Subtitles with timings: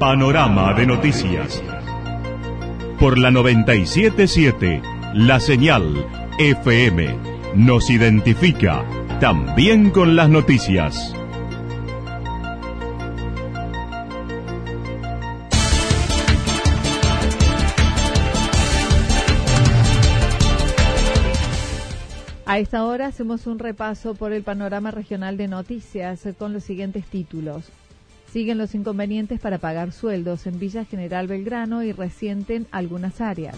[0.00, 1.62] Panorama de noticias.
[2.98, 4.80] Por la 977,
[5.12, 6.06] la señal
[6.38, 7.18] FM
[7.54, 8.82] nos identifica
[9.20, 11.14] también con las noticias.
[22.46, 27.04] A esta hora hacemos un repaso por el panorama regional de noticias con los siguientes
[27.04, 27.70] títulos.
[28.32, 33.56] Siguen los inconvenientes para pagar sueldos en Villa General Belgrano y resienten algunas áreas.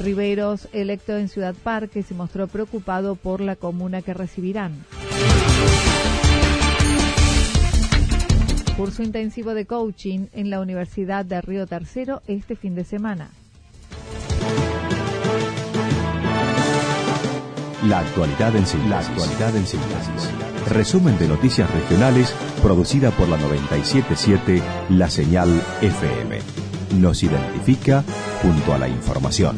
[0.00, 4.72] Riveros, electo en Ciudad Parque, se mostró preocupado por la comuna que recibirán.
[8.76, 13.30] Curso intensivo de coaching en la Universidad de Río Tercero este fin de semana.
[17.86, 18.90] La actualidad en síntesis.
[18.90, 20.53] La actualidad en síntesis.
[20.70, 25.50] Resumen de noticias regionales producida por la 977 La Señal
[25.82, 26.38] FM.
[26.98, 28.02] Nos identifica
[28.42, 29.56] junto a la información.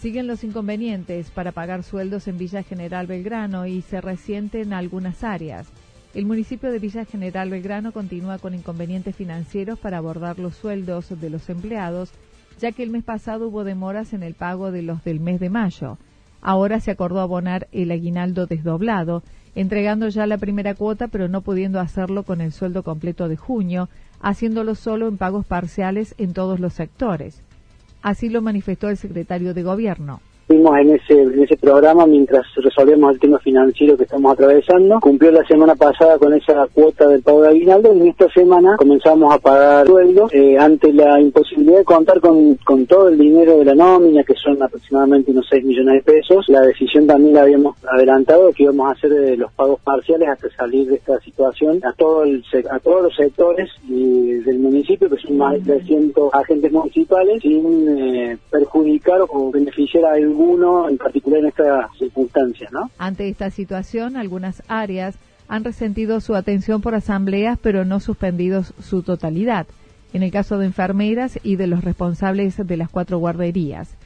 [0.00, 5.66] Siguen los inconvenientes para pagar sueldos en Villa General Belgrano y se resienten algunas áreas.
[6.14, 11.30] El municipio de Villa General Belgrano continúa con inconvenientes financieros para abordar los sueldos de
[11.30, 12.12] los empleados,
[12.58, 15.50] ya que el mes pasado hubo demoras en el pago de los del mes de
[15.50, 15.98] mayo.
[16.40, 19.22] Ahora se acordó abonar el aguinaldo desdoblado,
[19.54, 23.88] entregando ya la primera cuota, pero no pudiendo hacerlo con el sueldo completo de junio,
[24.20, 27.42] haciéndolo solo en pagos parciales en todos los sectores.
[28.02, 30.20] Así lo manifestó el secretario de Gobierno.
[30.48, 34.98] Fuimos en ese, en ese programa mientras resolvemos el tema financiero que estamos atravesando.
[34.98, 38.76] Cumplió la semana pasada con esa cuota del pago de aguinaldo y en esta semana
[38.78, 43.58] comenzamos a pagar sueldos eh, ante la imposibilidad de contar con, con todo el dinero
[43.58, 46.46] de la nómina, que son aproximadamente unos 6 millones de pesos.
[46.48, 50.48] La decisión también la habíamos adelantado que íbamos a hacer de los pagos parciales hasta
[50.56, 55.36] salir de esta situación a, todo el, a todos los sectores del municipio, que son
[55.36, 60.37] más de 300 agentes municipales, sin eh, perjudicar o beneficiar a algún
[60.88, 62.90] en particular en esta circunstancia, ¿no?
[62.98, 65.16] Ante esta situación, algunas áreas
[65.48, 69.66] han resentido su atención por asambleas, pero no suspendido su totalidad.
[70.12, 73.97] En el caso de enfermeras y de los responsables de las cuatro guarderías.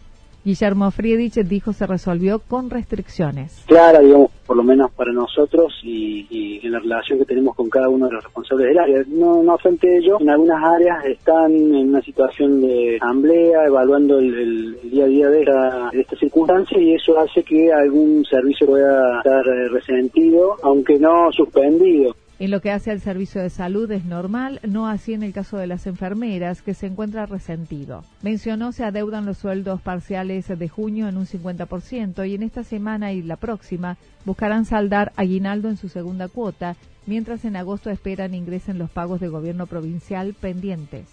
[0.44, 3.64] Guillermo Friedrich dijo se resolvió con restricciones.
[3.66, 7.88] Clara, digamos, por lo menos para nosotros y, en la relación que tenemos con cada
[7.88, 9.02] uno de los responsables del área.
[9.06, 14.78] No, no obstante ello, en algunas áreas están en una situación de asamblea, evaluando el,
[14.82, 19.18] día a día de esta, de esta, circunstancia y eso hace que algún servicio pueda
[19.18, 22.14] estar eh, resentido, aunque no suspendido.
[22.42, 25.58] En lo que hace al servicio de salud es normal, no así en el caso
[25.58, 28.02] de las enfermeras, que se encuentra resentido.
[28.20, 33.12] Mencionó se adeudan los sueldos parciales de junio en un 50% y en esta semana
[33.12, 36.74] y la próxima buscarán saldar aguinaldo en su segunda cuota,
[37.06, 41.06] mientras en agosto esperan ingresen los pagos de gobierno provincial pendientes.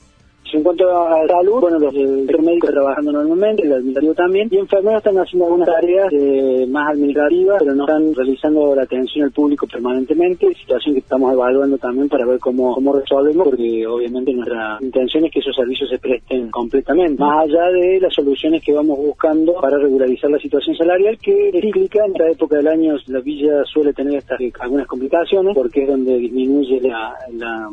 [0.52, 5.18] En cuanto a salud, bueno, los médicos trabajando normalmente, el administrativo también, y enfermeros están
[5.18, 10.54] haciendo algunas tareas eh, más administrativas, pero no están realizando la atención al público permanentemente,
[10.56, 15.40] situación que estamos evaluando también para ver cómo, resolvemos, porque obviamente nuestra intención es que
[15.40, 20.32] esos servicios se presten completamente, más allá de las soluciones que vamos buscando para regularizar
[20.32, 24.16] la situación salarial, que es cíclica, en esta época del año la villa suele tener
[24.16, 27.70] estas, algunas complicaciones, porque es donde disminuye la, la,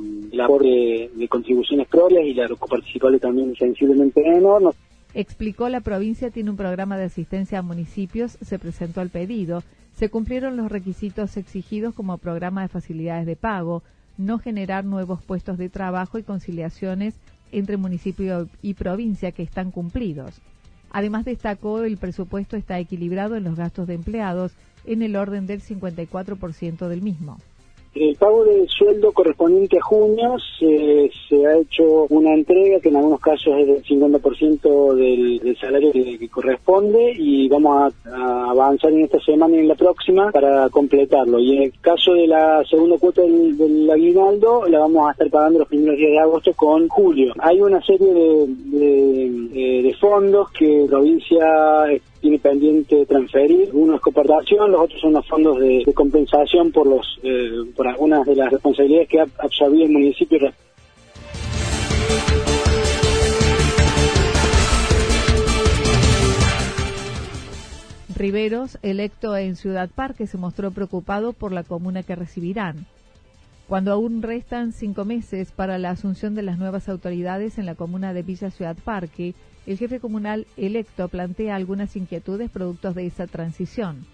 [0.56, 4.22] de contribuciones propias y la participable también sensiblemente.
[5.14, 9.62] Explicó la provincia tiene un programa de asistencia a municipios, se presentó al pedido,
[9.96, 13.82] se cumplieron los requisitos exigidos como programa de facilidades de pago,
[14.18, 17.14] no generar nuevos puestos de trabajo y conciliaciones
[17.50, 20.42] entre municipio y provincia que están cumplidos.
[20.90, 24.52] Además destacó el presupuesto está equilibrado en los gastos de empleados
[24.84, 27.38] en el orden del 54% del mismo
[27.98, 33.20] El pago del sueldo correspondiente a junio se, ha hecho una entrega que en algunos
[33.20, 39.18] casos es del 50% del, del salario que, corresponde y vamos a, avanzar en esta
[39.20, 41.38] semana y en la próxima para completarlo.
[41.38, 45.60] Y en el caso de la segunda cuota del, aguinaldo, la vamos a estar pagando
[45.60, 47.32] los primeros días de agosto con julio.
[47.38, 51.46] Hay una serie de, de, de fondos que provincia
[52.26, 53.70] tiene pendiente transferir.
[53.72, 58.26] Uno es cooperación, los otros son los fondos de, compensación por los eh, por algunas
[58.26, 60.38] de las responsabilidades que ha absorbido el municipio.
[68.16, 72.86] Riveros, electo en Ciudad Parque, se mostró preocupado por la comuna que recibirán.
[73.68, 78.12] Cuando aún restan cinco meses para la asunción de las nuevas autoridades en la comuna
[78.12, 79.34] de Villa Ciudad Parque,
[79.66, 84.06] el jefe comunal electo plantea algunas inquietudes productos de esa transición.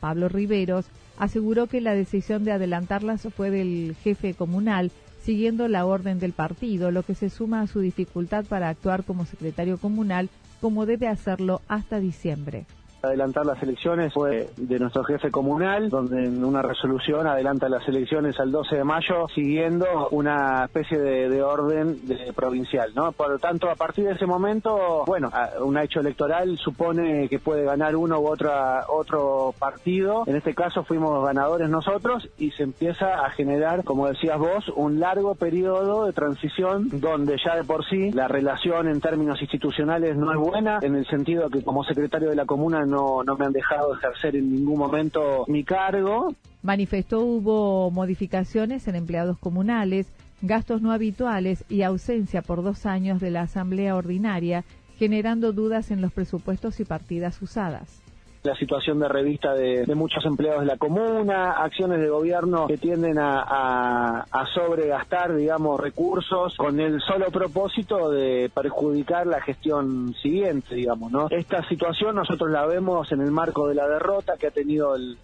[0.00, 0.84] Pablo Riveros
[1.16, 4.90] aseguró que la decisión de adelantarlas fue del jefe comunal
[5.22, 9.24] siguiendo la orden del partido, lo que se suma a su dificultad para actuar como
[9.24, 10.28] secretario comunal
[10.60, 12.66] como debe hacerlo hasta diciembre
[13.02, 18.38] adelantar las elecciones fue de nuestro jefe comunal, donde en una resolución adelanta las elecciones
[18.40, 23.12] al 12 de mayo, siguiendo una especie de, orden de provincial, ¿no?
[23.12, 25.30] Por lo tanto, a partir de ese momento, bueno,
[25.60, 30.24] un hecho electoral supone que puede ganar uno u otra, otro partido.
[30.26, 34.98] En este caso fuimos ganadores nosotros y se empieza a generar, como decías vos, un
[34.98, 40.32] largo periodo de transición donde ya de por sí la relación en términos institucionales no
[40.32, 43.94] es buena, en el sentido que como secretario de la comuna no, me han dejado
[43.94, 46.34] ejercer en ningún momento mi cargo.
[46.62, 50.12] Manifestó hubo modificaciones en empleados comunales,
[50.42, 54.64] gastos no habituales y ausencia por dos años de la Asamblea Ordinaria,
[54.98, 58.02] generando dudas en los presupuestos y partidas usadas
[58.42, 63.18] la situación de revista de, muchos empleados de la comuna, acciones de gobierno que tienden
[63.18, 64.24] a,
[64.54, 71.26] sobregastar, digamos, recursos con el solo propósito de perjudicar la gestión siguiente, digamos, ¿no?
[71.30, 75.18] Esta situación nosotros la vemos en el marco de la derrota que ha tenido el,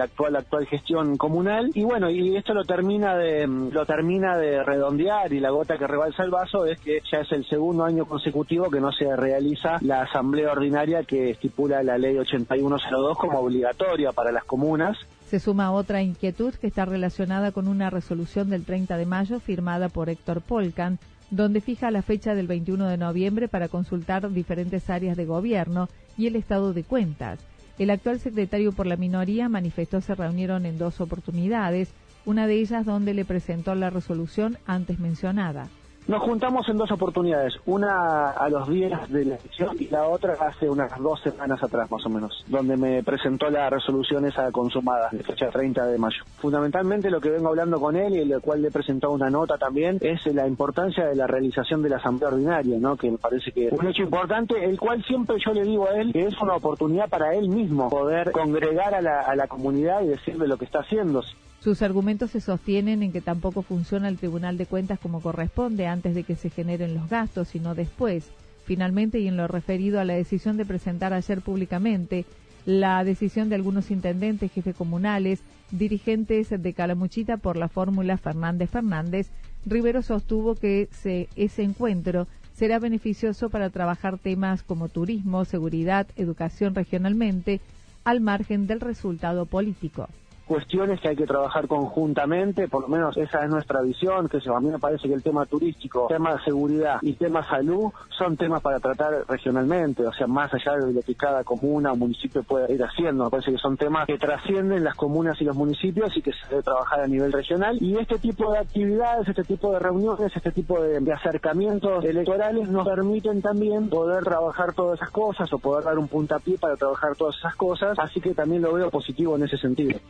[0.00, 5.32] actual actual gestión comunal y bueno, y esto lo termina de lo termina de redondear
[5.32, 8.70] y la gota que rebalsa el vaso es que ya es el segundo año consecutivo
[8.70, 14.12] que no se realiza la asamblea ordinaria que estipula la ley 81 102 como obligatoria
[14.12, 14.96] para las comunas.
[15.28, 19.88] Se suma otra inquietud que está relacionada con una resolución del 30 de mayo firmada
[19.88, 20.98] por Héctor Polcan,
[21.30, 26.26] donde fija la fecha del 21 de noviembre para consultar diferentes áreas de gobierno y
[26.26, 27.38] el estado de cuentas.
[27.78, 31.94] El actual secretario por la minoría manifestó se reunieron en dos oportunidades,
[32.26, 35.68] una de ellas donde le presentó la resolución antes mencionada.
[36.10, 40.34] Nos juntamos en dos oportunidades, una a los días de la elección y la otra
[40.40, 45.10] hace unas dos semanas atrás más o menos, donde me presentó la resolución esa consumada
[45.12, 46.24] de fecha 30 de mayo.
[46.38, 49.56] Fundamentalmente lo que vengo hablando con él y el cual le he presentado una nota
[49.56, 52.96] también es la importancia de la realización de la asamblea ordinaria, ¿no?
[52.96, 55.92] que me parece que es un hecho importante, el cual siempre yo le digo a
[55.92, 60.02] él que es una oportunidad para él mismo poder congregar a la, a la comunidad
[60.02, 61.22] y decirle lo que está haciendo.
[61.62, 66.14] Sus argumentos se sostienen en que tampoco funciona el Tribunal de Cuentas como corresponde antes
[66.14, 68.30] de que se generen los gastos, sino después.
[68.64, 72.24] Finalmente, y en lo referido a la decisión de presentar ayer públicamente
[72.64, 75.40] la decisión de algunos intendentes, jefes comunales,
[75.70, 79.28] dirigentes de Calamuchita por la fórmula Fernández Fernández,
[79.66, 80.88] Rivero sostuvo que
[81.36, 87.60] ese encuentro será beneficioso para trabajar temas como turismo, seguridad, educación regionalmente,
[88.04, 90.08] al margen del resultado político
[90.50, 94.58] cuestiones que hay que trabajar conjuntamente, por lo menos esa es nuestra visión, que a
[94.58, 98.60] mí me parece que el tema turístico, tema de seguridad y tema salud son temas
[98.60, 102.68] para tratar regionalmente, o sea, más allá de lo que cada comuna o municipio pueda
[102.68, 106.20] ir haciendo, me parece que son temas que trascienden las comunas y los municipios y
[106.20, 107.78] que se debe trabajar a nivel regional.
[107.80, 112.68] Y este tipo de actividades, este tipo de reuniones, este tipo de, de acercamientos electorales
[112.68, 117.14] nos permiten también poder trabajar todas esas cosas o poder dar un puntapié para trabajar
[117.14, 120.00] todas esas cosas, así que también lo veo positivo en ese sentido.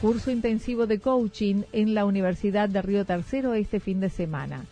[0.00, 4.64] Curso intensivo de coaching en la Universidad de Río Tercero este fin de semana.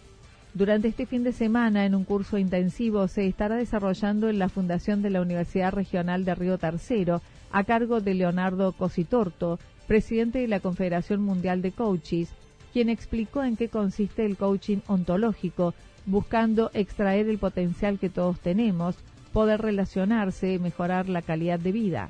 [0.55, 5.03] Durante este fin de semana, en un curso intensivo, se estará desarrollando en la Fundación
[5.03, 7.21] de la Universidad Regional de Río Tercero,
[7.53, 12.31] a cargo de Leonardo Cositorto, presidente de la Confederación Mundial de Coaches,
[12.73, 15.75] quien explicó en qué consiste el coaching ontológico,
[16.07, 18.97] buscando extraer el potencial que todos tenemos,
[19.37, 22.09] poder relacionarse, mejorar la calidad de vida.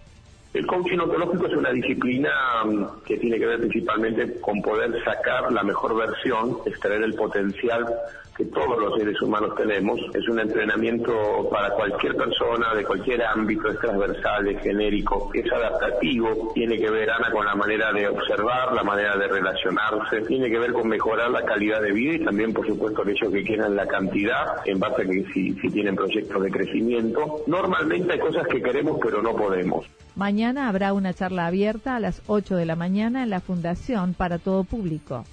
[0.56, 2.30] El coaching ontológico es una disciplina
[2.64, 7.84] mm, que tiene que ver principalmente con poder sacar la mejor versión, extraer el potencial
[8.34, 10.00] que todos los seres humanos tenemos.
[10.14, 16.52] Es un entrenamiento para cualquier persona, de cualquier ámbito, es transversal, es genérico, es adaptativo,
[16.54, 20.58] tiene que ver, Ana, con la manera de observar, la manera de relacionarse, tiene que
[20.58, 23.86] ver con mejorar la calidad de vida y también, por supuesto, aquellos que quieran la
[23.86, 27.42] cantidad, en base a que si, si tienen proyectos de crecimiento.
[27.46, 29.84] Normalmente hay cosas que queremos pero no podemos.
[30.16, 34.38] Mañana habrá una charla abierta a las 8 de la mañana en la Fundación para
[34.38, 35.24] todo público.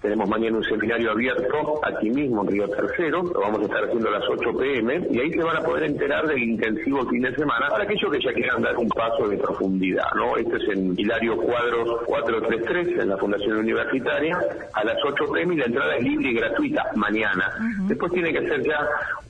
[0.00, 4.08] Tenemos mañana un seminario abierto aquí mismo en Río Tercero, lo vamos a estar haciendo
[4.08, 7.32] a las 8 pm y ahí se van a poder enterar del intensivo fin de
[7.36, 10.36] semana para aquellos que ya quieran dar un paso de profundidad, ¿no?
[10.36, 14.36] Este es en Hilario Cuadros 433 en la Fundación Universitaria
[14.72, 17.48] a las 8 pm y la entrada es libre y gratuita mañana.
[17.86, 18.80] Después tiene que ser ya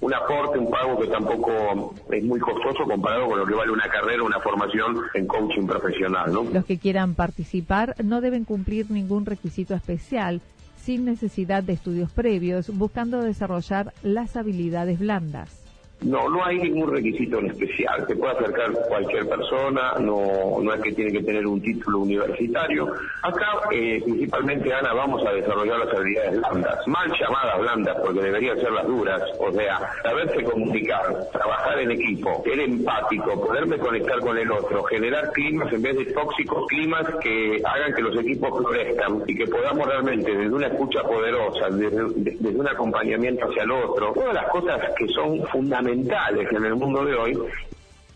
[0.02, 3.88] un aporte, un pago que tampoco es muy costoso comparado con lo que vale una
[3.88, 6.42] carrera, una formación en coaching profesional, ¿no?
[6.42, 10.40] Los que quieran participar no deben cumplir ningún requisito especial
[10.76, 15.61] sin necesidad de estudios previos, buscando desarrollar las habilidades blandas.
[16.04, 18.04] No, no hay ningún requisito en especial.
[18.06, 22.92] Se puede acercar cualquier persona, no, no es que tiene que tener un título universitario.
[23.22, 28.58] Acá, eh, principalmente, Ana, vamos a desarrollar las habilidades blandas, mal llamadas blandas, porque deberían
[28.58, 29.22] ser las duras.
[29.38, 35.30] O sea, saberse comunicar, trabajar en equipo, ser empático, poderme conectar con el otro, generar
[35.32, 39.86] climas en vez de tóxicos, climas que hagan que los equipos florezcan y que podamos
[39.86, 44.80] realmente, desde una escucha poderosa, desde, desde un acompañamiento hacia el otro, todas las cosas
[44.96, 47.38] que son fundamentales en el mundo de hoy.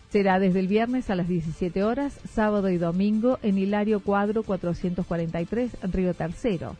[0.09, 5.71] Será desde el viernes a las 17 horas, sábado y domingo en Hilario Cuadro 443,
[5.91, 6.75] Río Tercero.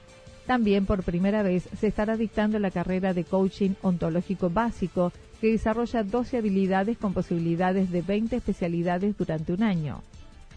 [0.46, 5.12] También por primera vez se estará dictando la carrera de coaching ontológico básico
[5.42, 10.02] que desarrolla 12 habilidades con posibilidades de 20 especialidades durante un año.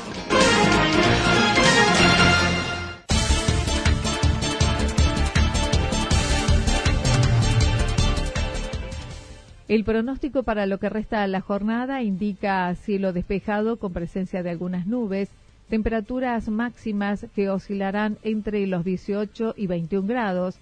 [9.66, 14.50] El pronóstico para lo que resta de la jornada indica cielo despejado con presencia de
[14.50, 15.30] algunas nubes,
[15.68, 20.56] temperaturas máximas que oscilarán entre los 18 y 21 grados,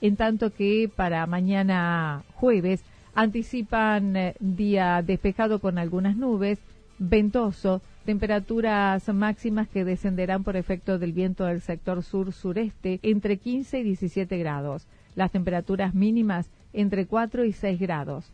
[0.00, 2.80] en tanto que para mañana jueves
[3.14, 6.58] anticipan eh, día despejado con algunas nubes,
[6.98, 13.82] ventoso, temperaturas máximas que descenderán por efecto del viento del sector sur-sureste entre 15 y
[13.82, 18.32] 17 grados, las temperaturas mínimas entre 4 y 6 grados.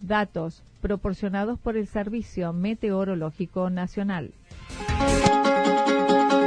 [0.00, 4.32] Datos proporcionados por el Servicio Meteorológico Nacional.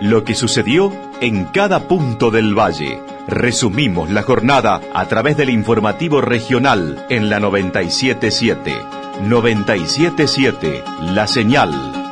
[0.01, 2.99] Lo que sucedió en cada punto del valle.
[3.27, 8.96] Resumimos la jornada a través del informativo regional en la 977.
[9.21, 11.71] 977 La Señal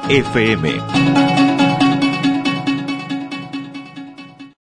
[0.09, 1.45] FM.